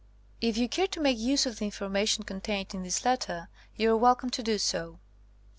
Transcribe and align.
If 0.41 0.57
you 0.57 0.67
care 0.67 0.87
to 0.87 0.99
make 0.99 1.19
use 1.19 1.45
of 1.45 1.59
the 1.59 1.65
in 1.65 1.69
formation 1.69 2.23
contained 2.23 2.73
in 2.73 2.81
this 2.81 3.05
letter, 3.05 3.49
you 3.75 3.91
are 3.91 3.97
welcome 3.97 4.31
to 4.31 4.41
do 4.41 4.57
so. 4.57 4.97